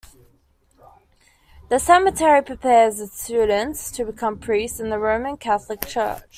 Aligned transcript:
The 1.69 1.77
seminary 1.77 2.41
prepares 2.41 2.99
its 2.99 3.21
students 3.23 3.91
to 3.91 4.03
become 4.03 4.39
priests 4.39 4.79
in 4.79 4.89
the 4.89 4.97
Roman 4.97 5.37
Catholic 5.37 5.85
Church. 5.85 6.23